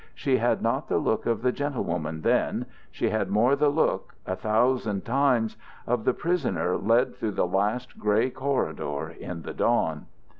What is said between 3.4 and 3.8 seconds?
the